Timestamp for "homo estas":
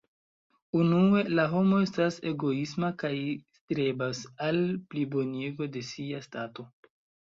1.51-2.17